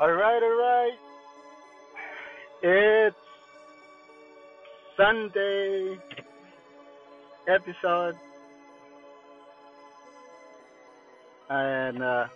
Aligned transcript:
All 0.00 0.12
right, 0.12 0.40
all 0.40 0.56
right. 0.56 0.96
It's 2.62 3.16
Sunday 4.96 5.98
episode, 7.48 8.14
and 11.50 12.00
uh, 12.00 12.26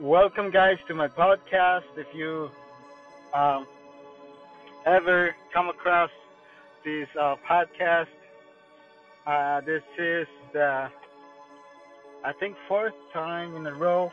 welcome, 0.00 0.50
guys, 0.50 0.78
to 0.88 0.94
my 0.94 1.08
podcast. 1.08 1.82
If 1.98 2.06
you 2.14 2.48
um, 3.34 3.66
ever 4.86 5.36
come 5.52 5.68
across 5.68 6.10
this 6.86 7.08
uh, 7.20 7.36
podcast, 7.46 8.06
uh, 9.26 9.60
this 9.60 9.82
is 9.98 10.26
the 10.54 10.88
I 12.24 12.32
think 12.40 12.56
fourth 12.66 12.94
time 13.12 13.56
in 13.56 13.66
a 13.66 13.74
row 13.74 14.10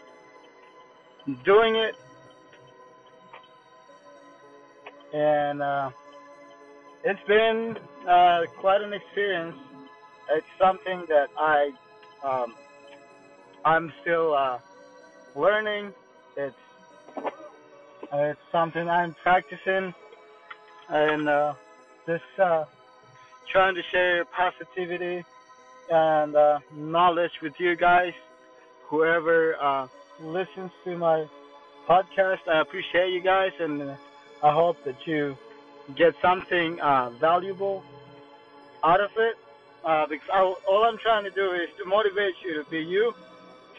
doing 1.43 1.75
it, 1.75 1.95
and 5.13 5.61
uh, 5.61 5.89
it's 7.03 7.23
been 7.27 7.77
uh, 8.07 8.41
quite 8.59 8.81
an 8.81 8.93
experience. 8.93 9.57
It's 10.31 10.45
something 10.59 11.05
that 11.09 11.29
I 11.37 11.71
um, 12.23 12.55
I'm 13.65 13.91
still 14.01 14.33
uh, 14.33 14.59
learning. 15.35 15.93
It's 16.37 16.55
it's 18.13 18.39
something 18.51 18.89
I'm 18.89 19.15
practicing, 19.23 19.93
and 20.89 21.29
uh, 21.29 21.53
just 22.07 22.23
uh, 22.39 22.65
trying 23.47 23.75
to 23.75 23.83
share 23.83 24.25
positivity 24.25 25.23
and 25.89 26.35
uh, 26.35 26.59
knowledge 26.73 27.31
with 27.41 27.53
you 27.59 27.75
guys. 27.75 28.13
Whoever 28.89 29.55
listens 30.23 30.71
to 30.83 30.97
my 30.97 31.25
podcast, 31.87 32.47
I 32.47 32.59
appreciate 32.59 33.11
you 33.11 33.21
guys, 33.21 33.51
and 33.59 33.81
uh, 33.81 33.95
I 34.43 34.51
hope 34.51 34.83
that 34.85 35.07
you 35.07 35.37
get 35.95 36.13
something 36.21 36.79
uh, 36.79 37.09
valuable 37.11 37.83
out 38.83 39.01
of 39.01 39.11
it. 39.17 39.37
Uh, 39.83 40.05
because 40.05 40.29
I, 40.31 40.41
all 40.41 40.83
I'm 40.83 40.97
trying 40.99 41.23
to 41.23 41.31
do 41.31 41.53
is 41.53 41.69
to 41.79 41.85
motivate 41.85 42.35
you 42.43 42.63
to 42.63 42.69
be 42.69 42.79
you, 42.79 43.13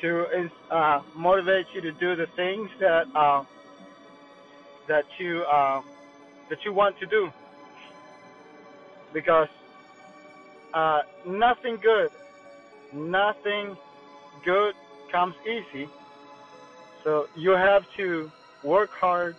to 0.00 0.50
uh, 0.70 1.00
motivate 1.14 1.66
you 1.74 1.80
to 1.80 1.92
do 1.92 2.16
the 2.16 2.26
things 2.26 2.70
that 2.80 3.06
uh, 3.14 3.44
that 4.88 5.04
you 5.18 5.42
uh, 5.44 5.80
that 6.50 6.64
you 6.64 6.72
want 6.72 6.98
to 6.98 7.06
do. 7.06 7.30
Because 9.12 9.48
nothing 11.24 11.76
good, 11.76 12.10
nothing 12.92 13.76
good 14.44 14.74
comes 15.12 15.34
easy. 15.46 15.88
So 17.04 17.28
you 17.36 17.50
have 17.50 17.84
to 17.96 18.30
work 18.62 18.90
hard. 18.90 19.36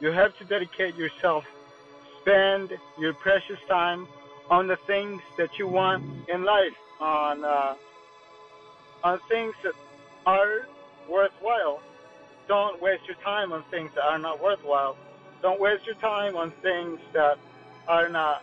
You 0.00 0.08
have 0.12 0.36
to 0.38 0.44
dedicate 0.44 0.96
yourself. 0.96 1.44
Spend 2.20 2.70
your 2.98 3.14
precious 3.14 3.58
time 3.68 4.06
on 4.50 4.66
the 4.66 4.76
things 4.86 5.22
that 5.38 5.58
you 5.58 5.68
want 5.68 6.04
in 6.28 6.44
life, 6.44 6.76
on 7.00 7.44
uh, 7.44 7.74
on 9.04 9.20
things 9.28 9.54
that 9.62 9.74
are 10.26 10.66
worthwhile. 11.08 11.80
Don't 12.48 12.80
waste 12.82 13.06
your 13.06 13.16
time 13.16 13.52
on 13.52 13.62
things 13.70 13.90
that 13.94 14.04
are 14.04 14.18
not 14.18 14.42
worthwhile. 14.42 14.96
Don't 15.42 15.60
waste 15.60 15.86
your 15.86 15.96
time 15.96 16.36
on 16.36 16.50
things 16.62 16.98
that 17.12 17.38
are 17.86 18.08
not 18.08 18.42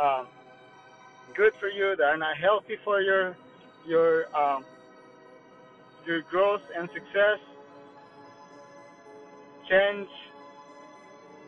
um, 0.00 0.26
good 1.34 1.52
for 1.58 1.68
you, 1.68 1.96
that 1.96 2.04
are 2.04 2.16
not 2.16 2.36
healthy 2.36 2.76
for 2.84 3.00
your 3.00 3.36
your 3.86 4.26
um, 4.36 4.64
your 6.06 6.22
growth 6.22 6.62
and 6.76 6.88
success. 6.90 7.38
Change 9.70 10.08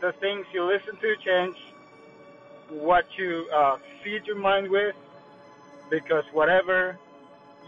the 0.00 0.12
things 0.20 0.46
you 0.52 0.64
listen 0.64 0.94
to. 1.00 1.16
Change 1.24 1.56
what 2.70 3.04
you 3.18 3.48
uh, 3.52 3.78
feed 4.04 4.22
your 4.26 4.38
mind 4.38 4.70
with, 4.70 4.94
because 5.90 6.22
whatever 6.32 6.96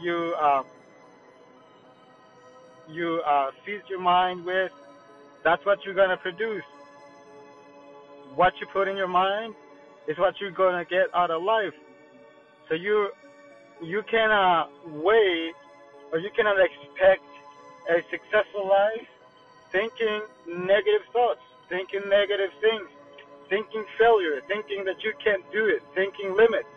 you 0.00 0.34
uh, 0.40 0.62
you 2.88 3.20
uh, 3.26 3.50
feed 3.66 3.82
your 3.90 4.00
mind 4.00 4.44
with, 4.44 4.70
that's 5.42 5.64
what 5.66 5.78
you're 5.84 5.94
gonna 5.94 6.16
produce. 6.16 6.62
What 8.36 8.52
you 8.60 8.68
put 8.72 8.86
in 8.86 8.96
your 8.96 9.08
mind 9.08 9.54
is 10.06 10.16
what 10.18 10.34
you're 10.40 10.52
gonna 10.52 10.84
get 10.84 11.06
out 11.14 11.32
of 11.32 11.42
life. 11.42 11.74
So 12.68 12.74
you 12.74 13.10
you 13.82 14.02
cannot 14.08 14.70
wait 14.86 15.54
or 16.12 16.20
you 16.20 16.30
cannot 16.36 16.56
expect 16.60 17.22
a 17.90 17.96
successful 18.08 18.68
life 18.68 19.08
thinking 19.74 20.22
negative 20.46 21.02
thoughts, 21.12 21.40
thinking 21.68 22.02
negative 22.08 22.50
things, 22.60 22.88
thinking 23.50 23.84
failure, 23.98 24.40
thinking 24.46 24.84
that 24.84 25.02
you 25.02 25.12
can't 25.22 25.42
do 25.50 25.66
it, 25.66 25.82
thinking 25.96 26.36
limits. 26.36 26.68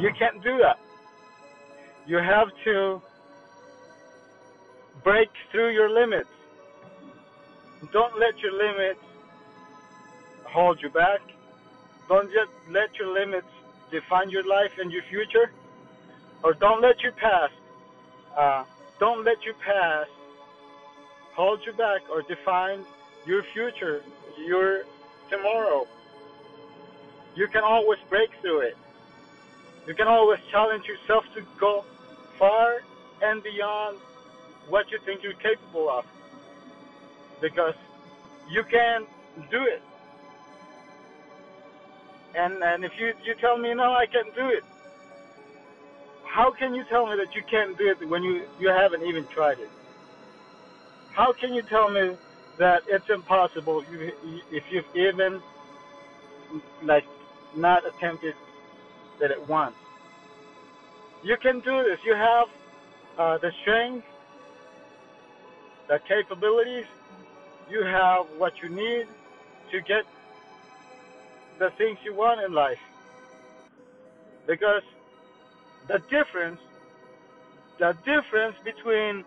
You 0.00 0.10
can't 0.18 0.42
do 0.42 0.58
that. 0.58 0.80
You 2.08 2.16
have 2.16 2.48
to 2.64 3.00
break 5.04 5.28
through 5.52 5.70
your 5.70 5.90
limits. 5.90 6.28
Don't 7.92 8.18
let 8.18 8.36
your 8.40 8.52
limits 8.52 9.04
hold 10.44 10.82
you 10.82 10.90
back. 10.90 11.20
Don't 12.08 12.32
just 12.32 12.50
let 12.68 12.96
your 12.98 13.12
limits 13.14 13.46
define 13.92 14.28
your 14.28 14.44
life 14.44 14.72
and 14.80 14.90
your 14.90 15.04
future. 15.04 15.52
Or 16.42 16.52
don't 16.54 16.82
let 16.82 17.00
your 17.00 17.12
past, 17.12 17.52
uh, 18.36 18.64
don't 18.98 19.24
let 19.24 19.44
your 19.44 19.54
past 19.54 20.10
hold 21.38 21.64
you 21.64 21.72
back 21.72 22.02
or 22.10 22.20
define 22.22 22.84
your 23.24 23.44
future, 23.54 24.02
your 24.44 24.82
tomorrow. 25.30 25.86
You 27.36 27.46
can 27.46 27.62
always 27.62 28.00
break 28.10 28.30
through 28.40 28.62
it. 28.62 28.76
You 29.86 29.94
can 29.94 30.08
always 30.08 30.40
challenge 30.50 30.84
yourself 30.86 31.24
to 31.36 31.42
go 31.60 31.84
far 32.40 32.78
and 33.22 33.40
beyond 33.40 33.98
what 34.68 34.90
you 34.90 34.98
think 35.06 35.22
you're 35.22 35.40
capable 35.48 35.88
of. 35.88 36.04
Because 37.40 37.76
you 38.50 38.64
can 38.64 39.06
do 39.48 39.62
it. 39.62 39.82
And 42.34 42.64
and 42.64 42.84
if 42.84 42.98
you 42.98 43.12
you 43.24 43.34
tell 43.40 43.56
me 43.56 43.72
no, 43.74 43.92
I 43.92 44.06
can't 44.06 44.34
do 44.34 44.48
it. 44.48 44.64
How 46.24 46.50
can 46.50 46.74
you 46.74 46.82
tell 46.90 47.06
me 47.06 47.14
that 47.16 47.36
you 47.36 47.42
can't 47.48 47.78
do 47.78 47.88
it 47.90 48.08
when 48.08 48.24
you 48.24 48.42
you 48.58 48.70
haven't 48.70 49.04
even 49.04 49.24
tried 49.26 49.60
it? 49.60 49.70
How 51.18 51.32
can 51.32 51.52
you 51.52 51.62
tell 51.62 51.90
me 51.90 52.16
that 52.58 52.84
it's 52.86 53.10
impossible 53.10 53.80
if, 53.80 53.90
you, 53.90 54.40
if 54.52 54.62
you've 54.70 54.84
even 54.94 55.42
like 56.84 57.04
not 57.56 57.84
attempted 57.84 58.36
that 59.18 59.32
it 59.32 59.48
once? 59.48 59.74
You 61.24 61.36
can 61.36 61.58
do 61.58 61.82
this. 61.82 61.98
You 62.06 62.14
have 62.14 62.46
uh, 63.18 63.38
the 63.38 63.50
strength, 63.62 64.06
the 65.88 65.98
capabilities. 66.06 66.86
You 67.68 67.82
have 67.82 68.26
what 68.36 68.52
you 68.62 68.68
need 68.68 69.08
to 69.72 69.80
get 69.80 70.04
the 71.58 71.70
things 71.70 71.98
you 72.04 72.14
want 72.14 72.40
in 72.42 72.52
life. 72.52 72.78
Because 74.46 74.84
the 75.88 75.98
difference, 76.10 76.60
the 77.80 77.96
difference 78.04 78.54
between 78.62 79.24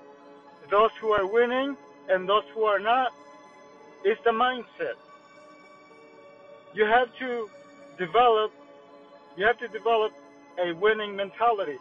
those 0.72 0.92
who 1.00 1.12
are 1.12 1.28
winning 1.28 1.78
and 2.10 2.28
those 2.28 2.44
who 2.56 2.64
are 2.64 2.80
not 2.80 3.14
is 4.06 4.18
the 4.24 4.32
mindset. 4.32 4.96
You 6.74 6.86
have 6.86 7.10
to 7.20 7.50
develop, 8.00 8.52
you 9.38 9.46
have 9.46 9.60
to 9.60 9.68
develop 9.68 10.14
a 10.58 10.74
winning 10.74 11.16
mentality. 11.16 11.78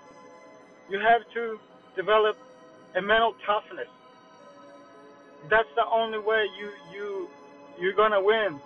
You 0.91 0.99
have 0.99 1.23
to 1.35 1.59
develop 1.97 2.37
a 2.97 3.01
mental 3.01 3.35
toughness. 3.47 3.89
That's 5.49 5.69
the 5.77 5.87
only 5.87 6.19
way 6.19 6.45
you 6.59 6.71
you 6.93 7.29
you're 7.81 7.95
gonna 7.95 8.23
win 8.23 8.61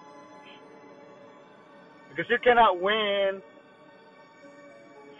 because 2.08 2.28
you 2.30 2.38
cannot 2.42 2.80
win 2.80 3.42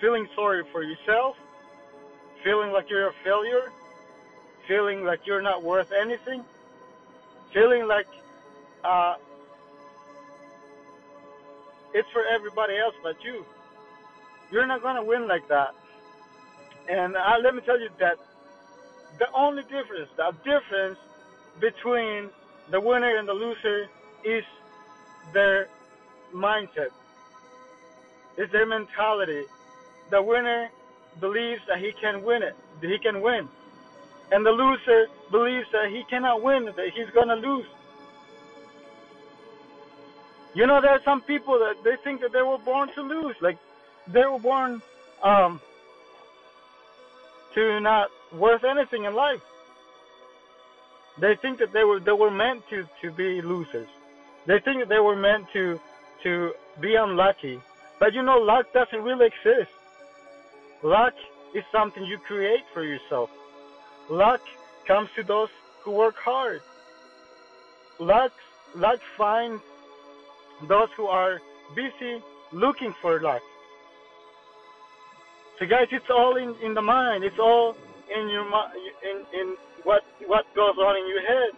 feeling 0.01 0.27
sorry 0.35 0.65
for 0.73 0.83
yourself, 0.83 1.37
feeling 2.43 2.73
like 2.73 2.91
you're 2.91 3.09
a 3.09 3.13
failure, 3.23 3.71
feeling 4.67 5.05
like 5.05 5.21
you're 5.27 5.43
not 5.43 5.63
worth 5.63 5.93
anything, 5.93 6.45
feeling 7.53 7.87
like 7.87 8.07
uh, 8.83 9.15
it's 11.93 12.09
for 12.13 12.23
everybody 12.27 12.77
else 12.77 12.95
but 13.03 13.17
you. 13.23 13.45
You're 14.51 14.67
not 14.67 14.83
going 14.83 14.97
to 14.97 15.05
win 15.05 15.27
like 15.27 15.47
that. 15.49 15.75
And 16.89 17.17
uh, 17.17 17.39
let 17.43 17.55
me 17.55 17.63
tell 17.63 17.81
you 17.81 17.89
that 17.99 18.19
the 19.19 19.27
only 19.35 19.63
difference, 19.63 20.11
the 20.17 20.33
difference 20.45 20.99
between 21.61 22.31
the 22.71 22.81
winner 22.81 23.17
and 23.17 23.29
the 23.29 23.33
loser 23.33 23.87
is 24.25 24.45
their 25.33 25.69
mindset. 26.35 26.91
It's 28.37 28.51
their 28.53 28.67
mentality. 28.67 29.45
The 30.11 30.21
winner 30.21 30.69
believes 31.21 31.61
that 31.69 31.79
he 31.79 31.93
can 31.93 32.23
win 32.25 32.43
it. 32.43 32.57
He 32.81 32.99
can 32.99 33.21
win. 33.21 33.49
And 34.33 34.45
the 34.45 34.51
loser 34.51 35.07
believes 35.31 35.67
that 35.73 35.91
he 35.91 36.05
cannot 36.05 36.43
win, 36.43 36.65
that 36.65 36.91
he's 36.95 37.11
going 37.11 37.29
to 37.29 37.35
lose. 37.35 37.67
You 40.55 40.67
know, 40.67 40.81
there 40.81 40.93
are 40.93 41.03
some 41.05 41.21
people 41.21 41.59
that 41.59 41.83
they 41.85 41.97
think 42.05 42.21
that 42.21 42.33
they 42.33 42.43
were 42.43 42.59
born 42.59 42.89
to 42.95 43.03
lose. 43.03 43.37
Like, 43.41 43.59
they 44.07 44.25
were 44.25 44.39
born 44.39 44.81
um, 45.23 45.61
to 47.55 47.81
not 47.81 48.11
worth 48.33 48.65
anything 48.65 49.05
in 49.05 49.15
life. 49.15 49.41
They 51.19 51.37
think 51.37 51.59
that 51.59 51.73
they 51.73 51.85
were 51.85 52.01
they 52.01 52.13
were 52.13 52.31
meant 52.31 52.69
to 52.71 52.89
to 53.03 53.11
be 53.13 53.41
losers. 53.41 53.89
They 54.47 54.59
think 54.59 54.81
that 54.81 54.89
they 54.89 54.99
were 54.99 55.17
meant 55.17 55.47
to 55.53 55.81
to 56.25 56.53
be 56.81 56.97
unlucky. 56.97 57.61
But 58.01 58.15
you 58.15 58.23
know, 58.23 58.39
luck 58.39 58.73
doesn't 58.73 59.03
really 59.03 59.27
exist. 59.27 59.71
Luck 60.83 61.15
is 61.55 61.65
something 61.71 62.05
you 62.05 62.19
create 62.19 62.65
for 62.73 62.83
yourself. 62.83 63.31
Luck 64.09 64.41
comes 64.87 65.09
to 65.17 65.23
those 65.23 65.49
who 65.83 65.93
work 65.93 66.17
hard. 66.17 66.61
Luck 67.99 68.33
luck 68.75 69.01
finds 69.17 69.63
those 70.69 70.89
who 70.97 71.07
are 71.07 71.41
busy 71.75 72.23
looking 72.53 72.93
for 73.01 73.21
luck. 73.21 73.43
So 75.59 75.67
guys, 75.67 75.89
it's 75.93 76.11
all 76.11 76.37
in, 76.37 76.55
in 76.63 76.75
the 76.75 76.83
mind. 76.83 77.25
It's 77.25 77.39
all 77.39 77.77
in 78.15 78.29
your 78.29 78.45
in 79.03 79.41
in 79.41 79.57
what 79.85 80.03
what 80.27 80.45
goes 80.55 80.77
on 80.79 80.97
in 80.97 81.09
your 81.09 81.23
head. 81.23 81.51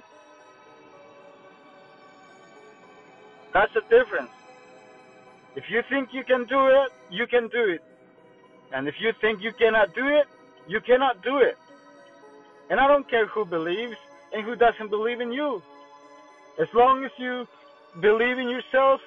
That's 3.52 3.72
the 3.72 3.80
difference. 3.88 4.30
If 5.56 5.70
you 5.70 5.82
think 5.88 6.12
you 6.12 6.22
can 6.22 6.44
do 6.44 6.66
it, 6.66 6.92
you 7.10 7.26
can 7.26 7.48
do 7.48 7.64
it. 7.64 7.82
And 8.72 8.86
if 8.86 9.00
you 9.00 9.12
think 9.20 9.42
you 9.42 9.52
cannot 9.52 9.94
do 9.94 10.06
it, 10.06 10.26
you 10.68 10.80
cannot 10.82 11.22
do 11.22 11.38
it. 11.38 11.56
And 12.70 12.80
I 12.80 12.88
don't 12.88 13.08
care 13.08 13.26
who 13.26 13.44
believes 13.44 13.96
and 14.32 14.44
who 14.44 14.56
doesn't 14.56 14.90
believe 14.90 15.20
in 15.20 15.32
you. 15.32 15.62
As 16.58 16.68
long 16.74 17.04
as 17.04 17.10
you 17.18 17.46
believe 18.00 18.38
in 18.38 18.48
yourself, 18.48 19.00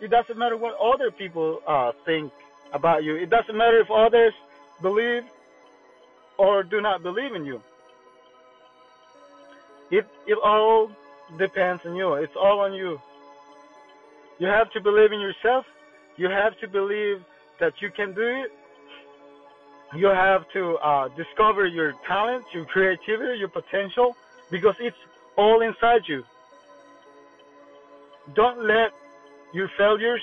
it 0.00 0.10
doesn't 0.10 0.38
matter 0.38 0.56
what 0.56 0.76
other 0.78 1.10
people 1.10 1.62
uh, 1.66 1.92
think 2.04 2.32
about 2.72 3.04
you. 3.04 3.16
It 3.16 3.30
doesn't 3.30 3.56
matter 3.56 3.80
if 3.80 3.90
others 3.90 4.34
believe 4.82 5.22
or 6.38 6.62
do 6.62 6.80
not 6.80 7.02
believe 7.02 7.34
in 7.34 7.44
you. 7.46 7.62
It 9.90 10.06
it 10.26 10.38
all 10.42 10.90
depends 11.38 11.86
on 11.86 11.94
you. 11.94 12.14
It's 12.14 12.36
all 12.36 12.60
on 12.60 12.74
you. 12.74 13.00
You 14.38 14.48
have 14.48 14.70
to 14.72 14.80
believe 14.80 15.12
in 15.12 15.20
yourself. 15.20 15.64
You 16.16 16.28
have 16.28 16.58
to 16.60 16.68
believe 16.68 17.24
that 17.60 17.80
you 17.80 17.90
can 17.90 18.12
do 18.12 18.22
it. 18.22 18.52
You 19.94 20.06
have 20.06 20.48
to 20.52 20.76
uh, 20.76 21.08
discover 21.08 21.66
your 21.66 21.94
talent, 22.06 22.44
your 22.52 22.64
creativity, 22.64 23.38
your 23.38 23.48
potential, 23.48 24.16
because 24.50 24.74
it's 24.80 24.96
all 25.36 25.60
inside 25.62 26.02
you. 26.06 26.24
Don't 28.34 28.64
let 28.66 28.92
your 29.54 29.70
failures, 29.78 30.20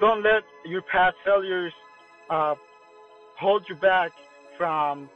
don't 0.00 0.22
let 0.22 0.42
your 0.66 0.82
past 0.82 1.16
failures 1.24 1.72
uh, 2.28 2.54
hold 3.38 3.68
you 3.68 3.74
back 3.74 4.12
from 4.58 5.08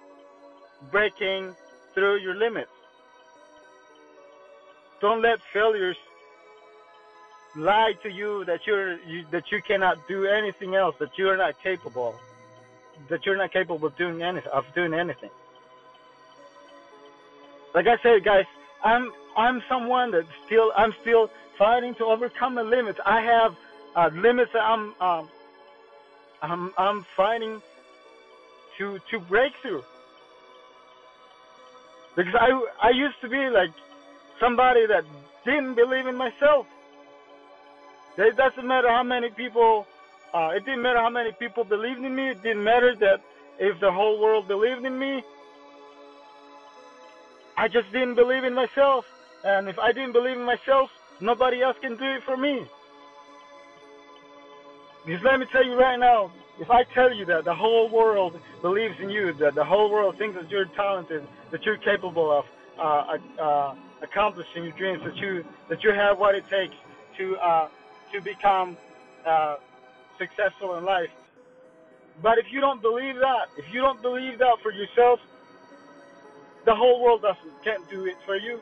breaking 0.91 1.55
through 1.95 2.19
your 2.19 2.35
limits. 2.35 2.71
Don't 5.01 5.23
let 5.23 5.41
failures 5.53 5.97
lie 7.57 7.93
to 8.03 8.11
you 8.11 8.45
that 8.47 8.67
you're 8.67 8.99
you, 9.01 9.25
that 9.31 9.53
you 9.53 9.61
cannot 9.63 9.97
do 10.09 10.27
anything 10.27 10.75
else, 10.75 10.97
that 10.99 11.11
you're 11.17 11.37
not 11.37 11.61
capable, 11.63 12.19
that 13.09 13.25
you're 13.25 13.37
not 13.37 13.53
capable 13.53 13.87
of 13.87 13.97
doing 13.97 14.23
anything 14.23 14.51
of 14.53 14.65
doing 14.75 14.95
anything. 14.95 15.31
Like 17.75 17.87
I 17.87 17.97
said, 18.03 18.25
guys, 18.25 18.45
I'm 18.85 19.13
I'm 19.37 19.63
someone 19.69 20.11
that 20.13 20.25
still 20.47 20.73
I'm 20.77 20.95
still 21.01 21.31
fighting 21.59 21.95
to 21.97 22.05
overcome 22.05 22.55
the 22.55 22.65
limits. 22.65 22.99
I 23.05 23.21
have 23.21 23.57
uh, 23.97 24.11
limits 24.15 24.51
that 24.53 24.63
I'm 24.63 24.95
um, 25.01 25.29
I'm 26.43 26.73
I'm 26.79 27.07
fighting 27.17 27.61
to 28.79 28.99
to 29.11 29.21
break 29.21 29.53
through. 29.63 29.83
Because 32.17 32.35
I 32.35 32.49
I 32.83 32.91
used 32.91 33.21
to 33.21 33.29
be 33.29 33.49
like 33.51 33.71
somebody 34.41 34.87
that 34.87 35.05
didn't 35.45 35.75
believe 35.75 36.07
in 36.07 36.17
myself. 36.17 36.67
It 38.17 38.37
doesn't 38.37 38.67
matter 38.67 38.89
how 38.89 39.05
many 39.05 39.31
people. 39.31 39.87
Uh, 40.35 40.53
it 40.55 40.65
didn't 40.65 40.83
matter 40.83 40.99
how 40.99 41.11
many 41.11 41.33
people 41.33 41.65
believed 41.65 42.01
in 42.01 42.15
me. 42.15 42.31
It 42.31 42.43
didn't 42.43 42.65
matter 42.65 42.95
that 42.97 43.21
if 43.59 43.81
the 43.81 43.91
whole 43.91 44.21
world 44.21 44.47
believed 44.47 44.85
in 44.85 44.99
me. 44.99 45.23
I 47.57 47.67
just 47.69 47.91
didn't 47.93 48.15
believe 48.15 48.45
in 48.45 48.55
myself, 48.55 49.05
and 49.45 49.69
if 49.69 49.79
I 49.79 49.91
didn't 49.93 50.13
believe 50.13 50.37
in 50.37 50.45
myself, 50.45 50.91
nobody 51.21 51.61
else 51.63 51.77
can 51.81 51.97
do 51.97 52.05
it 52.05 52.23
for 52.23 52.37
me. 52.37 52.65
Because 55.05 55.23
let 55.25 55.41
me 55.41 55.47
tell 55.51 55.65
you 55.65 55.75
right 55.75 55.99
now, 55.99 56.31
if 56.61 56.71
I 56.71 56.85
tell 56.85 57.13
you 57.13 57.25
that 57.27 57.45
the 57.45 57.55
whole 57.55 57.89
world 57.89 58.39
believes 58.63 59.01
in 59.01 59.11
you, 59.11 59.33
that 59.35 59.55
the 59.55 59.65
whole 59.65 59.91
world 59.91 60.19
thinks 60.19 60.37
that 60.37 60.51
you're 60.51 60.67
talented, 60.67 61.27
that 61.51 61.65
you're 61.65 61.79
capable 61.79 62.31
of 62.31 62.45
uh, 62.79 63.19
uh, 63.41 63.75
accomplishing 64.03 64.65
your 64.65 64.73
dreams, 64.73 65.03
that 65.05 65.17
you 65.17 65.45
that 65.69 65.83
you 65.83 65.93
have 65.93 66.19
what 66.19 66.35
it 66.35 66.45
takes 66.49 66.75
to 67.17 67.37
uh, 67.39 67.69
to 68.13 68.21
become 68.21 68.77
uh, 69.25 69.57
successful 70.19 70.77
in 70.77 70.85
life. 70.85 71.11
But 72.23 72.39
if 72.39 72.47
you 72.51 72.61
don't 72.61 72.83
believe 72.83 73.17
that, 73.17 73.47
if 73.57 73.73
you 73.73 73.81
don't 73.81 74.03
believe 74.03 74.39
that 74.39 74.57
for 74.63 74.73
yourself, 74.73 75.21
the 76.65 76.75
whole 76.75 77.03
world 77.03 77.23
doesn't 77.23 77.65
can't 77.65 77.89
do 77.89 78.07
it 78.07 78.17
for 78.27 78.37
you. 78.37 78.61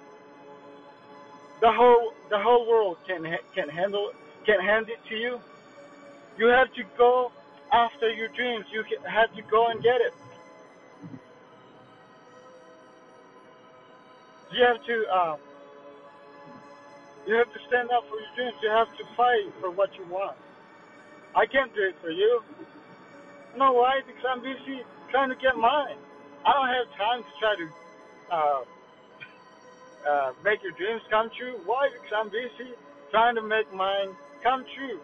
The 1.61 1.73
whole 1.73 2.13
the 2.31 2.39
whole 2.39 2.69
world 2.69 2.99
can 3.07 3.25
can 3.55 3.69
handle 3.69 4.13
can 4.45 4.61
hand 4.61 4.89
it 4.89 4.99
to 5.09 5.17
you. 5.17 5.41
You 6.39 6.47
have 6.49 6.73
to 6.75 6.83
go 6.99 7.33
after 7.73 8.13
your 8.13 8.29
dreams. 8.29 8.67
You 8.73 8.85
have 9.09 9.35
to 9.35 9.43
go 9.43 9.69
and 9.69 9.83
get 9.83 10.01
it. 10.01 10.15
You 14.53 14.65
have 14.65 14.85
to 14.87 15.05
uh, 15.13 15.37
you 17.27 17.35
have 17.35 17.53
to 17.53 17.59
stand 17.69 17.91
up 17.91 18.05
for 18.09 18.17
your 18.21 18.33
dreams. 18.37 18.55
You 18.63 18.71
have 18.71 18.89
to 18.99 19.05
fight 19.17 19.53
for 19.61 19.71
what 19.71 19.91
you 19.99 20.05
want. 20.11 20.37
I 21.37 21.45
can't 21.45 21.73
do 21.75 21.83
it 21.83 21.95
for 22.01 22.11
you. 22.11 22.41
You 23.53 23.59
know 23.59 23.73
why? 23.73 24.01
Because 24.07 24.25
I'm 24.25 24.41
busy 24.41 24.81
trying 25.11 25.29
to 25.29 25.37
get 25.37 25.55
mine. 25.57 25.97
I 26.47 26.53
don't 26.53 26.69
have 26.69 26.89
time 26.97 27.21
to 27.23 27.33
try 27.39 27.55
to 27.61 27.67
uh, 28.33 28.63
uh, 30.09 30.33
make 30.43 30.63
your 30.63 30.73
dreams 30.73 31.03
come 31.11 31.29
true. 31.37 31.61
Why? 31.67 31.91
Because 31.93 32.13
I'm 32.17 32.29
busy 32.31 32.73
trying 33.11 33.35
to 33.37 33.43
make 33.43 33.73
mine 33.75 34.17
come 34.43 34.65
true. 34.77 34.99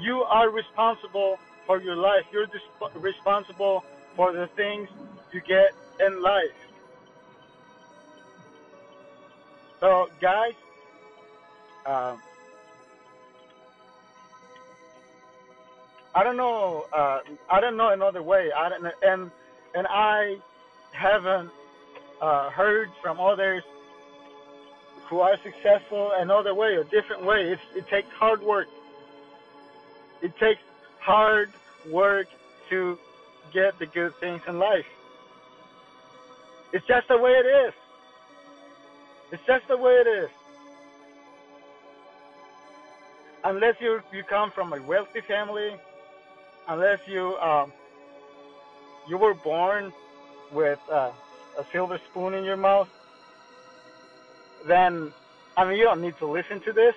You 0.00 0.22
are 0.28 0.50
responsible 0.50 1.38
for 1.66 1.80
your 1.80 1.96
life. 1.96 2.24
You're 2.32 2.46
disp- 2.46 2.96
responsible 2.96 3.82
for 4.16 4.32
the 4.32 4.48
things 4.56 4.88
you 5.32 5.40
get 5.40 5.72
in 6.04 6.22
life. 6.22 6.58
So, 9.80 10.08
guys, 10.20 10.52
uh, 11.86 12.16
I 16.14 16.22
don't 16.22 16.36
know. 16.36 16.86
Uh, 16.92 17.20
I 17.50 17.60
don't 17.60 17.76
know 17.76 17.90
another 17.90 18.22
way. 18.22 18.50
I 18.56 18.68
don't, 18.68 18.86
and 19.02 19.30
and 19.74 19.86
I 19.88 20.36
haven't 20.92 21.50
uh, 22.20 22.50
heard 22.50 22.88
from 23.02 23.18
others 23.18 23.64
who 25.08 25.20
are 25.20 25.36
successful 25.42 26.12
another 26.16 26.54
way, 26.54 26.76
a 26.76 26.84
different 26.84 27.24
way. 27.24 27.50
It's, 27.52 27.62
it 27.74 27.88
takes 27.88 28.08
hard 28.12 28.42
work. 28.42 28.68
It 30.22 30.36
takes 30.38 30.62
hard 31.00 31.52
work 31.90 32.28
to 32.70 32.98
get 33.52 33.78
the 33.78 33.86
good 33.86 34.14
things 34.20 34.40
in 34.48 34.58
life. 34.58 34.86
It's 36.72 36.86
just 36.86 37.08
the 37.08 37.18
way 37.18 37.32
it 37.32 37.46
is. 37.46 37.74
It's 39.32 39.42
just 39.46 39.66
the 39.68 39.76
way 39.76 39.92
it 39.92 40.06
is. 40.06 40.30
Unless 43.44 43.76
you 43.80 44.00
you 44.12 44.22
come 44.22 44.50
from 44.50 44.72
a 44.72 44.80
wealthy 44.80 45.20
family, 45.20 45.76
unless 46.68 47.00
you 47.06 47.36
um, 47.36 47.72
you 49.08 49.18
were 49.18 49.34
born 49.34 49.92
with 50.52 50.78
uh, 50.90 51.10
a 51.58 51.64
silver 51.72 52.00
spoon 52.10 52.34
in 52.34 52.44
your 52.44 52.56
mouth, 52.56 52.88
then 54.66 55.12
I 55.56 55.64
mean 55.64 55.78
you 55.78 55.84
don't 55.84 56.00
need 56.00 56.16
to 56.18 56.26
listen 56.26 56.60
to 56.62 56.72
this. 56.72 56.94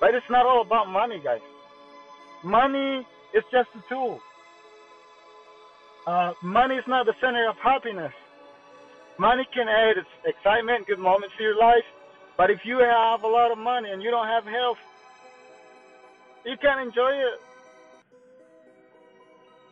But 0.00 0.14
it's 0.14 0.28
not 0.28 0.44
all 0.44 0.60
about 0.60 0.88
money, 0.88 1.20
guys. 1.22 1.40
Money 2.42 3.06
is 3.32 3.44
just 3.50 3.70
a 3.74 3.88
tool. 3.88 4.20
Uh, 6.06 6.34
money 6.42 6.76
is 6.76 6.86
not 6.86 7.06
the 7.06 7.14
center 7.20 7.48
of 7.48 7.56
happiness. 7.56 8.12
Money 9.18 9.46
can 9.54 9.68
add 9.68 9.96
excitement, 10.26 10.86
good 10.86 10.98
moments 10.98 11.34
to 11.38 11.42
your 11.42 11.56
life, 11.56 11.84
but 12.36 12.50
if 12.50 12.66
you 12.66 12.78
have 12.78 13.22
a 13.22 13.28
lot 13.28 13.52
of 13.52 13.58
money 13.58 13.90
and 13.90 14.02
you 14.02 14.10
don't 14.10 14.26
have 14.26 14.44
health, 14.44 14.78
you 16.44 16.56
can't 16.60 16.80
enjoy 16.86 17.12
it. 17.12 17.40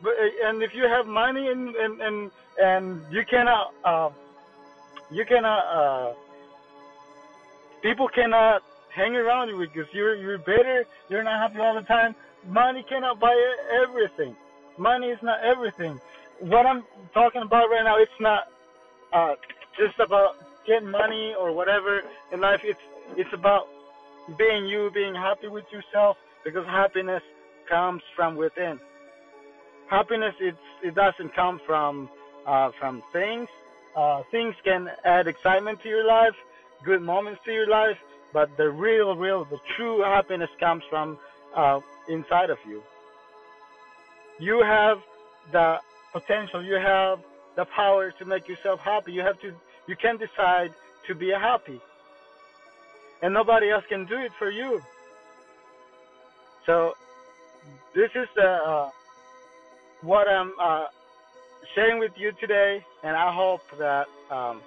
But 0.03 0.13
and 0.45 0.61
if 0.61 0.75
you 0.75 0.83
have 0.83 1.07
money 1.07 1.47
and 1.47 1.75
and 1.75 2.01
and, 2.01 2.31
and 2.61 3.01
you 3.09 3.23
cannot 3.25 3.73
uh, 3.85 4.09
you 5.09 5.25
cannot 5.25 5.63
uh, 5.79 6.13
people 7.81 8.07
cannot 8.09 8.61
hang 8.93 9.15
around 9.15 9.47
you 9.49 9.57
because 9.57 9.87
you're 9.93 10.15
you're 10.15 10.37
bitter, 10.37 10.85
you're 11.09 11.23
not 11.23 11.39
happy 11.39 11.59
all 11.59 11.73
the 11.73 11.87
time. 11.87 12.13
Money 12.47 12.83
cannot 12.87 13.19
buy 13.19 13.33
everything. 13.81 14.35
Money 14.77 15.07
is 15.07 15.19
not 15.23 15.39
everything. 15.43 15.99
What 16.39 16.65
I'm 16.65 16.83
talking 17.13 17.41
about 17.41 17.69
right 17.69 17.83
now, 17.83 17.97
it's 17.97 18.19
not 18.19 18.43
uh, 19.13 19.35
just 19.79 19.97
about 19.99 20.35
getting 20.67 20.91
money 20.91 21.33
or 21.39 21.53
whatever 21.53 22.01
in 22.33 22.41
life. 22.41 22.61
It's 22.63 22.79
it's 23.15 23.33
about 23.33 23.67
being 24.37 24.65
you, 24.65 24.91
being 24.93 25.15
happy 25.15 25.47
with 25.47 25.65
yourself, 25.71 26.17
because 26.43 26.65
happiness 26.65 27.23
comes 27.69 28.01
from 28.15 28.35
within. 28.35 28.79
Happiness 29.93 30.33
it 30.39 30.55
it 30.81 30.95
doesn't 30.95 31.35
come 31.35 31.61
from 31.67 32.09
uh, 32.47 32.71
from 32.79 33.03
things. 33.11 33.47
Uh, 33.95 34.23
things 34.31 34.55
can 34.63 34.89
add 35.05 35.27
excitement 35.27 35.83
to 35.83 35.87
your 35.87 36.03
life, 36.03 36.33
good 36.83 37.03
moments 37.03 37.39
to 37.45 37.51
your 37.53 37.67
life, 37.67 37.99
but 38.33 38.57
the 38.57 38.67
real, 38.71 39.15
real, 39.15 39.45
the 39.45 39.59
true 39.75 40.01
happiness 40.01 40.49
comes 40.59 40.83
from 40.89 41.19
uh, 41.55 41.79
inside 42.09 42.49
of 42.49 42.57
you. 42.67 42.81
You 44.39 44.63
have 44.63 44.97
the 45.51 45.79
potential. 46.11 46.63
You 46.63 46.79
have 46.93 47.19
the 47.55 47.65
power 47.65 48.09
to 48.17 48.25
make 48.25 48.47
yourself 48.47 48.79
happy. 48.79 49.11
You 49.11 49.21
have 49.21 49.39
to. 49.41 49.53
You 49.85 49.95
can 49.95 50.17
decide 50.17 50.71
to 51.05 51.13
be 51.13 51.29
happy, 51.29 51.79
and 53.21 53.31
nobody 53.31 53.69
else 53.69 53.85
can 53.87 54.05
do 54.05 54.17
it 54.17 54.31
for 54.39 54.49
you. 54.49 54.81
So, 56.65 56.95
this 57.93 58.09
is 58.15 58.27
the 58.35 58.49
uh, 58.71 58.89
what 60.03 60.27
I'm 60.27 60.51
uh, 60.59 60.85
sharing 61.73 61.99
with 61.99 62.11
you 62.17 62.33
today, 62.39 62.83
and 63.03 63.15
I 63.15 63.33
hope 63.33 63.61
that 63.79 64.07
um, 64.29 64.61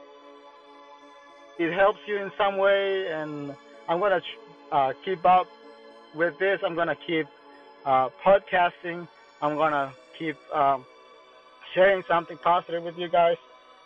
it 1.58 1.72
helps 1.72 2.00
you 2.06 2.16
in 2.16 2.32
some 2.36 2.56
way. 2.56 3.08
And 3.12 3.54
I'm 3.88 4.00
gonna 4.00 4.22
uh, 4.72 4.92
keep 5.04 5.24
up 5.24 5.46
with 6.14 6.38
this. 6.38 6.60
I'm 6.64 6.74
gonna 6.74 6.96
keep 7.06 7.26
uh, 7.84 8.08
podcasting. 8.24 9.06
I'm 9.42 9.56
gonna 9.56 9.92
keep 10.18 10.36
um, 10.54 10.84
sharing 11.74 12.02
something 12.08 12.38
positive 12.38 12.82
with 12.82 12.98
you 12.98 13.08
guys. 13.08 13.36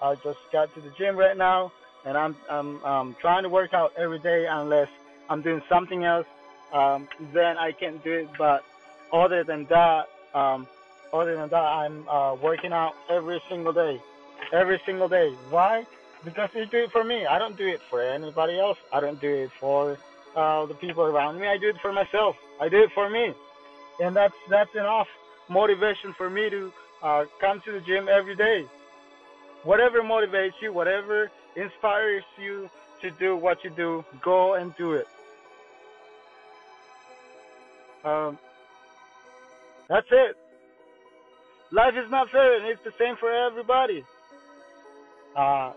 I 0.00 0.14
just 0.14 0.38
got 0.52 0.72
to 0.74 0.80
the 0.80 0.90
gym 0.90 1.16
right 1.16 1.36
now, 1.36 1.72
and 2.06 2.16
I'm 2.16 2.36
I'm 2.48 2.82
um, 2.84 3.16
trying 3.20 3.42
to 3.42 3.48
work 3.48 3.74
out 3.74 3.92
every 3.96 4.20
day 4.20 4.46
unless 4.48 4.88
I'm 5.28 5.42
doing 5.42 5.62
something 5.68 6.04
else. 6.04 6.26
Um, 6.72 7.08
then 7.32 7.58
I 7.58 7.72
can't 7.72 8.02
do 8.04 8.12
it. 8.12 8.28
But 8.38 8.64
other 9.12 9.42
than 9.42 9.66
that, 9.66 10.08
um, 10.34 10.68
other 11.12 11.36
than 11.36 11.48
that, 11.48 11.62
I'm 11.62 12.08
uh, 12.08 12.34
working 12.34 12.72
out 12.72 12.94
every 13.08 13.42
single 13.48 13.72
day, 13.72 14.00
every 14.52 14.80
single 14.86 15.08
day. 15.08 15.30
Why? 15.50 15.86
Because 16.24 16.50
you 16.54 16.66
do 16.66 16.78
it 16.78 16.92
for 16.92 17.02
me. 17.04 17.26
I 17.26 17.38
don't 17.38 17.56
do 17.56 17.66
it 17.66 17.80
for 17.88 18.02
anybody 18.02 18.58
else. 18.58 18.78
I 18.92 19.00
don't 19.00 19.20
do 19.20 19.28
it 19.28 19.50
for 19.58 19.98
uh, 20.36 20.66
the 20.66 20.74
people 20.74 21.02
around 21.02 21.40
me. 21.40 21.46
I 21.46 21.56
do 21.58 21.68
it 21.68 21.76
for 21.80 21.92
myself. 21.92 22.36
I 22.60 22.68
do 22.68 22.82
it 22.82 22.90
for 22.92 23.08
me, 23.08 23.34
and 24.00 24.14
that's 24.14 24.34
that's 24.48 24.74
enough 24.74 25.08
motivation 25.48 26.12
for 26.12 26.30
me 26.30 26.50
to 26.50 26.72
uh, 27.02 27.24
come 27.40 27.60
to 27.62 27.72
the 27.72 27.80
gym 27.80 28.08
every 28.08 28.36
day. 28.36 28.66
Whatever 29.64 30.02
motivates 30.02 30.54
you, 30.62 30.72
whatever 30.72 31.30
inspires 31.56 32.24
you 32.40 32.70
to 33.02 33.10
do 33.10 33.36
what 33.36 33.64
you 33.64 33.70
do, 33.70 34.04
go 34.22 34.54
and 34.54 34.74
do 34.76 34.92
it. 34.92 35.08
Um, 38.04 38.38
that's 39.88 40.06
it. 40.10 40.39
Life 41.72 41.94
is 41.96 42.10
not 42.10 42.30
fair, 42.30 42.56
and 42.56 42.66
it's 42.66 42.82
the 42.82 42.92
same 42.98 43.16
for 43.16 43.32
everybody. 43.32 44.04
Uh, 45.36 45.72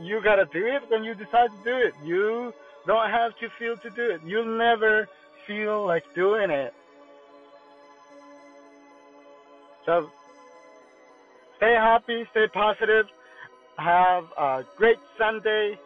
you 0.00 0.22
gotta 0.22 0.46
do 0.46 0.64
it 0.64 0.82
when 0.88 1.04
you 1.04 1.14
decide 1.14 1.50
to 1.50 1.64
do 1.64 1.76
it. 1.76 1.92
You 2.02 2.52
don't 2.86 3.10
have 3.10 3.36
to 3.38 3.48
feel 3.58 3.76
to 3.76 3.90
do 3.90 4.10
it. 4.10 4.22
You'll 4.24 4.58
never 4.58 5.06
feel 5.46 5.86
like 5.86 6.02
doing 6.14 6.50
it. 6.50 6.72
So 9.84 10.10
stay 11.58 11.74
happy, 11.74 12.26
stay 12.30 12.46
positive, 12.48 13.06
have 13.76 14.24
a 14.38 14.64
great 14.76 14.98
Sunday, 15.18 15.78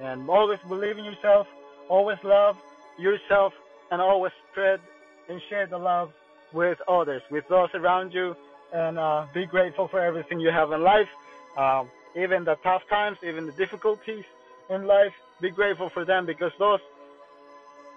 and 0.00 0.28
always 0.28 0.58
believe 0.68 0.98
in 0.98 1.04
yourself, 1.04 1.46
always 1.88 2.18
love 2.24 2.56
yourself, 2.98 3.52
and 3.92 4.00
always 4.02 4.32
spread 4.50 4.80
and 5.28 5.40
share 5.48 5.66
the 5.66 5.78
love 5.78 6.12
with 6.56 6.80
others, 6.88 7.22
with 7.30 7.46
those 7.48 7.68
around 7.74 8.14
you, 8.14 8.34
and 8.72 8.98
uh, 8.98 9.26
be 9.34 9.44
grateful 9.44 9.86
for 9.86 10.00
everything 10.00 10.40
you 10.40 10.50
have 10.50 10.72
in 10.72 10.82
life, 10.82 11.08
um, 11.56 11.88
even 12.16 12.44
the 12.44 12.56
tough 12.64 12.82
times, 12.88 13.18
even 13.22 13.46
the 13.46 13.52
difficulties 13.52 14.24
in 14.70 14.86
life. 14.86 15.12
Be 15.40 15.50
grateful 15.50 15.90
for 15.90 16.04
them 16.04 16.24
because 16.24 16.52
those 16.58 16.80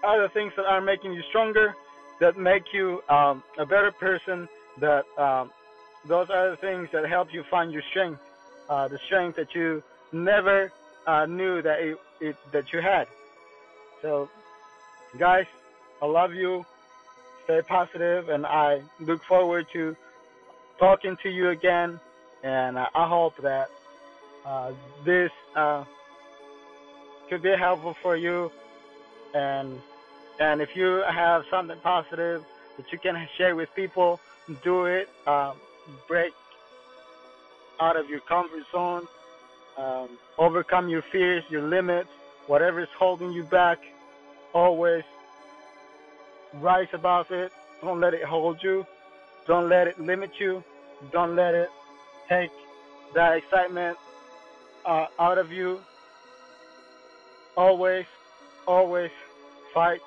are 0.04 0.20
the 0.20 0.28
things 0.28 0.52
that 0.56 0.66
are 0.66 0.82
making 0.82 1.14
you 1.14 1.22
stronger, 1.22 1.74
that 2.20 2.36
make 2.36 2.72
you 2.74 3.02
um, 3.08 3.42
a 3.58 3.64
better 3.64 3.90
person, 3.90 4.46
that 4.78 5.04
um, 5.18 5.50
those 6.04 6.28
are 6.28 6.50
the 6.50 6.56
things 6.56 6.88
that 6.92 7.08
help 7.08 7.32
you 7.32 7.42
find 7.50 7.72
your 7.72 7.82
strength, 7.90 8.20
uh, 8.68 8.88
the 8.88 8.98
strength 8.98 9.36
that 9.36 9.54
you 9.54 9.82
never 10.12 10.70
uh, 11.06 11.24
knew 11.24 11.62
that 11.62 11.80
it, 11.80 11.98
it, 12.20 12.36
that 12.52 12.72
you 12.74 12.80
had. 12.82 13.08
So, 14.02 14.28
guys, 15.18 15.46
I 16.02 16.06
love 16.06 16.34
you. 16.34 16.66
Stay 17.50 17.62
positive, 17.62 18.28
and 18.28 18.46
I 18.46 18.80
look 19.00 19.24
forward 19.24 19.66
to 19.72 19.96
talking 20.78 21.16
to 21.24 21.28
you 21.28 21.48
again. 21.48 21.98
And 22.44 22.78
I 22.78 22.88
hope 22.94 23.34
that 23.42 23.68
uh, 24.46 24.70
this 25.04 25.32
uh, 25.56 25.82
could 27.28 27.42
be 27.42 27.50
helpful 27.58 27.96
for 28.02 28.14
you. 28.14 28.52
And 29.34 29.80
and 30.38 30.60
if 30.60 30.76
you 30.76 31.02
have 31.10 31.42
something 31.50 31.76
positive 31.82 32.44
that 32.76 32.92
you 32.92 33.00
can 33.00 33.16
share 33.36 33.56
with 33.56 33.68
people, 33.74 34.20
do 34.62 34.84
it. 34.84 35.08
Um, 35.26 35.56
break 36.06 36.32
out 37.80 37.96
of 37.96 38.08
your 38.08 38.20
comfort 38.20 38.62
zone. 38.70 39.08
Um, 39.76 40.08
overcome 40.38 40.88
your 40.88 41.02
fears, 41.10 41.42
your 41.50 41.62
limits, 41.62 42.10
whatever 42.46 42.78
is 42.78 42.88
holding 42.96 43.32
you 43.32 43.42
back. 43.42 43.78
Always 44.54 45.02
rise 46.54 46.88
about 46.92 47.30
it. 47.30 47.52
Don't 47.82 48.00
let 48.00 48.14
it 48.14 48.24
hold 48.24 48.62
you. 48.62 48.86
Don't 49.46 49.68
let 49.68 49.86
it 49.86 49.98
limit 50.00 50.32
you. 50.38 50.62
Don't 51.12 51.34
let 51.34 51.54
it 51.54 51.70
take 52.28 52.50
that 53.14 53.36
excitement 53.36 53.96
uh, 54.84 55.06
out 55.18 55.38
of 55.38 55.50
you. 55.50 55.80
Always, 57.56 58.06
always 58.66 59.10
fight 59.74 60.00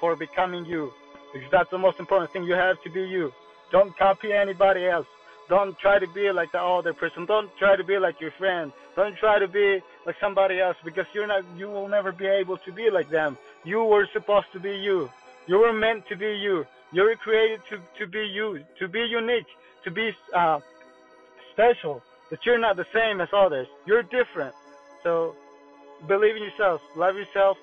for 0.00 0.16
becoming 0.16 0.64
you. 0.64 0.92
Because 1.32 1.50
that's 1.50 1.70
the 1.70 1.78
most 1.78 2.00
important 2.00 2.32
thing. 2.32 2.44
You 2.44 2.54
have 2.54 2.82
to 2.82 2.90
be 2.90 3.02
you. 3.02 3.32
Don't 3.70 3.96
copy 3.96 4.32
anybody 4.32 4.86
else. 4.86 5.06
Don't 5.48 5.78
try 5.78 5.98
to 5.98 6.06
be 6.08 6.30
like 6.30 6.52
the 6.52 6.60
other 6.60 6.92
person. 6.92 7.24
Don't 7.24 7.50
try 7.58 7.76
to 7.76 7.84
be 7.84 7.98
like 7.98 8.20
your 8.20 8.30
friend. 8.32 8.72
Don't 8.96 9.16
try 9.16 9.38
to 9.38 9.48
be 9.48 9.80
like 10.04 10.16
somebody 10.20 10.60
else 10.60 10.76
because 10.84 11.06
you're 11.14 11.26
not. 11.26 11.44
You 11.56 11.68
will 11.68 11.88
never 11.88 12.12
be 12.12 12.26
able 12.26 12.58
to 12.58 12.72
be 12.72 12.90
like 12.90 13.08
them. 13.08 13.38
You 13.64 13.84
were 13.84 14.06
supposed 14.12 14.52
to 14.52 14.60
be 14.60 14.76
you. 14.76 15.10
You 15.48 15.58
were 15.58 15.72
meant 15.72 16.06
to 16.08 16.16
be 16.16 16.26
you. 16.26 16.64
You 16.92 17.02
were 17.02 17.16
created 17.16 17.60
to 17.70 17.80
to 17.98 18.06
be 18.06 18.20
you, 18.20 18.62
to 18.78 18.86
be 18.86 19.00
unique, 19.00 19.46
to 19.84 19.90
be 19.90 20.12
uh, 20.34 20.60
special. 21.52 22.02
That 22.30 22.44
you're 22.44 22.58
not 22.58 22.76
the 22.76 22.86
same 22.92 23.22
as 23.22 23.28
others. 23.32 23.66
You're 23.86 24.02
different. 24.02 24.54
So 25.02 25.34
believe 26.06 26.36
in 26.36 26.42
yourself. 26.42 26.82
Love 26.94 27.16
yourself. 27.16 27.56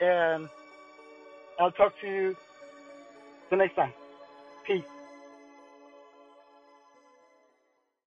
And 0.00 0.48
I'll 1.58 1.72
talk 1.72 1.98
to 2.02 2.06
you 2.06 2.36
the 3.50 3.56
next 3.56 3.74
time. 3.74 3.92
Peace. 4.66 4.84